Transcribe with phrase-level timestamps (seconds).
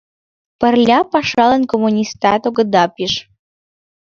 [0.59, 3.13] Пырля пашалан коммунистат огыда пиж...